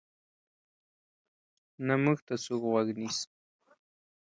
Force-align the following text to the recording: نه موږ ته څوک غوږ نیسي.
نه 1.87 1.95
موږ 2.03 2.17
ته 2.27 2.35
څوک 2.43 2.61
غوږ 2.71 2.87
نیسي. 2.99 3.27